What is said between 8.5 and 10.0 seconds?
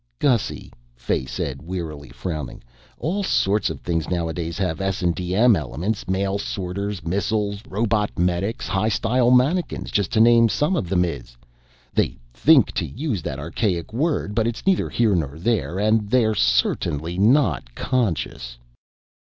high style mannequins,